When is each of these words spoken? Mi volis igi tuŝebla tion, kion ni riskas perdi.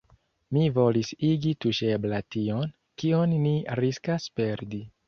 Mi 0.55 0.63
volis 0.77 1.11
igi 1.27 1.53
tuŝebla 1.65 2.23
tion, 2.37 2.75
kion 3.03 3.41
ni 3.47 3.57
riskas 3.83 4.31
perdi. 4.43 4.87